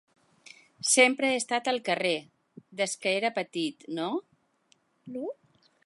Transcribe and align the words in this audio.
Sempre 0.91 1.27
he 1.33 1.35
estat 1.41 1.69
al 1.73 1.77
carrer, 1.89 2.15
des 2.81 2.97
de 2.97 3.03
que 3.05 3.15
era 3.21 3.33
petit, 3.39 3.87
no? 4.01 4.09